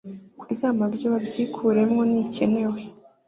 [0.39, 2.79] kuryamana byo babyikuremo ntikenewe